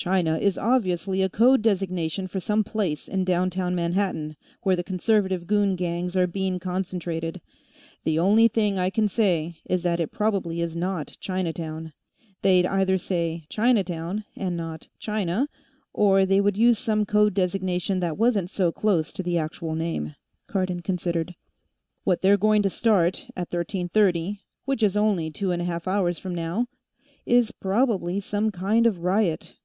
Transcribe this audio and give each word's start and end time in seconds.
"China 0.00 0.38
is 0.38 0.56
obviously 0.56 1.22
a 1.22 1.28
code 1.28 1.60
designation 1.60 2.28
for 2.28 2.38
some 2.38 2.62
place 2.62 3.08
in 3.08 3.24
downtown 3.24 3.74
Manhattan, 3.74 4.36
where 4.62 4.76
the 4.76 4.84
Conservative 4.84 5.48
goon 5.48 5.74
gangs 5.74 6.16
are 6.16 6.28
being 6.28 6.60
concentrated. 6.60 7.40
The 8.04 8.16
only 8.16 8.46
thing 8.46 8.78
I 8.78 8.90
can 8.90 9.08
say 9.08 9.56
is 9.68 9.82
that 9.82 9.98
it 9.98 10.12
probably 10.12 10.60
is 10.60 10.76
not 10.76 11.16
Chinatown. 11.18 11.92
They'd 12.42 12.64
either 12.64 12.96
say 12.96 13.42
'Chinatown' 13.48 14.22
and 14.36 14.56
not 14.56 14.86
'China,' 15.00 15.48
or 15.92 16.24
they 16.24 16.40
would 16.40 16.56
use 16.56 16.78
some 16.78 17.04
code 17.04 17.34
designation 17.34 17.98
that 17.98 18.16
wasn't 18.16 18.50
so 18.50 18.70
close 18.70 19.10
to 19.14 19.24
the 19.24 19.36
actual 19.36 19.74
name," 19.74 20.14
Cardon 20.46 20.80
considered. 20.80 21.34
"What 22.04 22.22
they're 22.22 22.36
going 22.36 22.62
to 22.62 22.70
start, 22.70 23.26
at 23.36 23.48
thirteen 23.50 23.88
thirty, 23.88 24.42
which 24.64 24.84
is 24.84 24.96
only 24.96 25.32
two 25.32 25.48
hours 25.48 25.52
and 25.54 25.62
a 25.62 25.64
half 25.64 26.18
from 26.20 26.36
now, 26.36 26.68
is 27.26 27.50
probably 27.50 28.20
some 28.20 28.52
kind 28.52 28.86
of 28.86 28.98
a 28.98 29.00
riot." 29.00 29.56